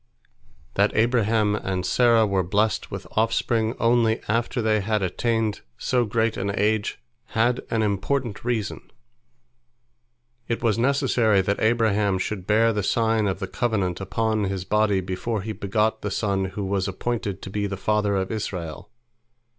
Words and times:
"That 0.73 0.95
Abraham 0.95 1.53
and 1.55 1.85
Sarah 1.85 2.25
were 2.25 2.41
blessed 2.41 2.89
with 2.89 3.05
offspring 3.11 3.75
only 3.79 4.19
after 4.27 4.59
they 4.59 4.81
had 4.81 5.03
attained 5.03 5.61
so 5.77 6.05
great 6.05 6.37
an 6.37 6.51
age, 6.59 6.99
had 7.37 7.61
an 7.69 7.83
important 7.83 8.43
reason. 8.43 8.89
It 10.47 10.63
was 10.63 10.79
necessary 10.79 11.41
that 11.41 11.59
Abraham 11.61 12.17
should 12.17 12.47
bear 12.47 12.73
the 12.73 12.81
sign 12.81 13.27
of 13.27 13.37
the 13.37 13.45
covenant 13.47 14.01
upon 14.01 14.45
his 14.45 14.65
body 14.65 15.01
before 15.01 15.43
he 15.43 15.51
begot 15.51 16.01
the 16.01 16.09
son 16.09 16.45
who 16.45 16.65
was 16.65 16.87
appointed 16.87 17.43
to 17.43 17.51
be 17.51 17.67
the 17.67 17.77
father 17.77 18.15
of 18.15 18.31
Israel. 18.31 18.89